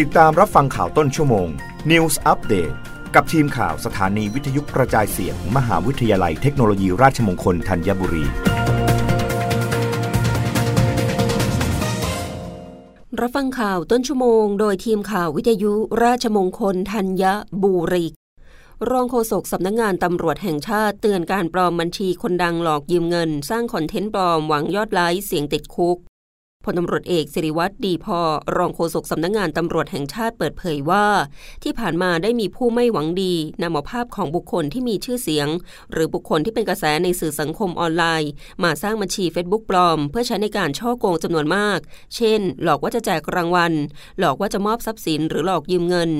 [0.00, 1.48] ติดตามรับฟังข่าวต้นชั่วโมง
[1.90, 2.74] News Update
[3.14, 8.24] กับทีมข่าวสถานีวิทยุกระจายเสียงมหาวิทยาลัยเทคโนโลยีราชมงคลธัญบุรี
[13.20, 15.72] รับฟังข่าวต้นชั่วโมง โดยทีมข่าววิทยุ
[16.04, 17.24] ราชมงคลธัญ
[17.62, 18.06] บุรี
[18.90, 25.98] รองโฆษกสำนักงงานตำรวจแห่งชาติเตือนการปลอมบัญชีคนดังหลอกยืมเงิน สร้างคอนเทนต์ปลอมหวังยอดไลค์เสียงติดคุก
[26.64, 28.18] พันตำรวจเอกศิริวัฒน์ ดีพอ
[28.56, 31.06] รองโฆษกสำนักงงานตำรวจแห่งชาติเปิดเผยว่า
[31.62, 35.48] ที่ผ่านมาได้มีผู้ไม่หวังดีนำเอาภาพของบุคคลที่มีชื่อเสียง
[35.92, 38.30] หรือบุคคลที่เป็นกระแสในสื่อสังคมออนไลน์
[38.64, 41.78] มาสร้างบัญชีเฟซบุ๊กปลอม เพื่อใช้ในการช่อโกงจำนวนมาก
[42.16, 43.72] เช่น หลอกว่าจะแจกรางวัล
[44.18, 46.10] หลอกว่าจะมอบทรัพย์สินหรือหลอกยืมเงิน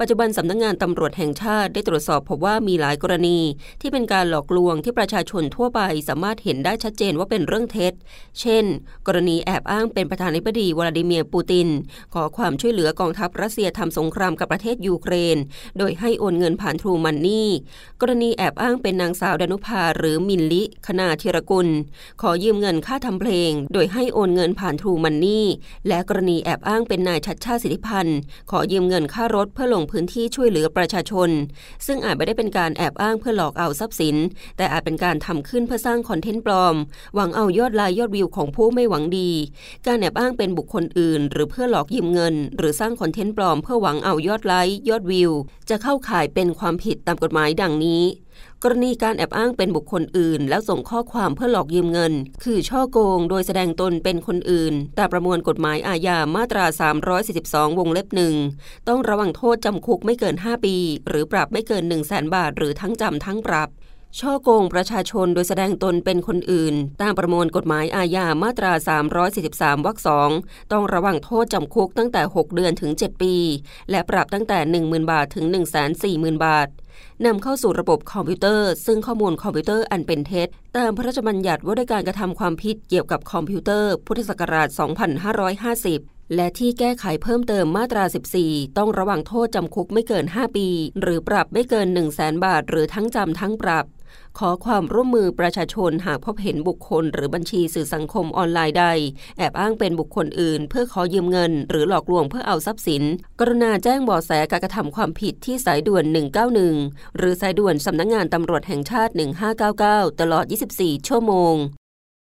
[0.00, 3.38] ปัจจุบันสำนักงงานตำรวจแห่งชาติได้ตรวจสอบพบว่ามีหลายกรณี
[3.80, 7.92] ที่เป็นการหลอกลวงที่ประชาชนทั่วไปสามารถเห็นได้ชัดเจนว่าเป็นเรื่องเท็จ
[8.40, 8.64] เช่น
[9.06, 11.68] กรณีแอบอ้างเป็นประธานาธิบดีวลาดิเมียร์ปูติน
[12.14, 15.36] ขอความช่วยเหลือกองทัพรัสเซียทำสงครามกับประเทศยูเครน
[15.78, 17.48] โดยให้โอนเงินผ่านทรูมันนี่
[18.00, 21.68] กรณีแอบอ้างเป็นนางสาวดนุภาหรือมินลิคณาธิรกุล
[22.22, 25.46] ขอยืมเงินค่าทำเพลง โดยให้โอนเงินผ่านทรูมันนี่
[25.88, 28.18] และกรณีแอบอ้างเป็นนายชัดชาติสิทธิพันธ์
[28.50, 31.30] ขอยืมเงินค่ารถเพื่อลงพื้นที่ช่วยเหลือประชาชน
[31.86, 34.16] ซึ่งอาจไม่ได้เป็นการแอบอ้างเพื่อหลอกเอาทรัพย์สิน
[34.56, 36.74] แต่อาจเป็นการทำขึ้นเพื่อสร้างคอนเทนต์ปลอม
[37.14, 39.30] หวังเอายอดไลค์ยอดวิวของผู้ไม่หวังดี
[39.86, 45.32] การแอบอ้างเป็นบุคคลอื่น หรือเพื่อหลอกยืมเงิน หรือสร้างคอนเทนต์ปลอมเพื่อหวังเอายอดไลค์ยอดวิว
[45.68, 48.02] จะเข้าข่ายเป็นความผิดตามกฎหมายดังนี้
[48.62, 52.12] กรณีการแอบอ้างเป็นบุคคลอื่น แล้วส่งข้อความเพื่อหลอกยืมเงิน
[52.44, 56.64] คือช่อโกงโดยแสดงตนเป็นคนอื่น ตามประมวลกฎหมายอาญามาตรา
[57.22, 58.34] 342 วงเล็บหนึ่ง
[58.88, 60.76] ต้องระวังโทษจำคุกไม่เกิน 5 ปี
[61.08, 63.68] หรือปรับไม่เกิน 100,000 บาท หรือทั้งจำทั้งปรับ
[64.20, 68.72] ช่อโกงประชาชนโดยแสดงตนเป็นคนอื่น ตามประมวลกฎหมายอาญามาตรา
[69.28, 70.30] 343 วรรคสอง
[70.72, 73.34] ต้องระวังโทษจำคุกตั้งแต่ 6 เดือนถึง 7 ปี
[73.90, 75.44] และปรับตั้งแต่ 10,000 บาทถึง
[75.94, 76.68] 140,000 บาท
[77.26, 84.68] นำเข้าสู่ระบบคอมพิวเตอร์ ซึ่งข้อมูลคอมพิวเตอร์อันเป็นเท็จตามพระราชบัญญัติว่าด้วยการกระทำความผิดเกี่ยวกับคอมพิวเตอร์ พุทธศักราช
[85.38, 88.04] 2550 และที่แก้ไขเพิ่มเติมมาตรา
[88.40, 90.68] 14 ต้องระวังโทษจำคุกไม่เกิน 5 ปี
[91.00, 93.86] หรือปรับไม่เกิน 1 0 0 0 0แบาท หรือทั้งจำทั้งปรับ
[94.38, 98.86] ขอความร่วมมือประชาชนหากพบเห็นบุคคล หรือบัญชีสื่อสังคมออนไลน์ใด
[99.38, 103.02] แอบอ้างเป็นบุคคลอื่น เพื่อขอยืมเงิน หรือหลอกลวงเพื่อเอาทรัพย์สิน
[103.40, 106.04] กรุณาแจ้งเบาะแสการกระทำความผิดที่สายด่วน
[106.62, 109.12] 191 หรือสายด่วนสำนักงงานตำรวจแห่งชาติ
[109.66, 110.44] 1599 ตลอด
[110.76, 111.56] 24 ชั่วโมง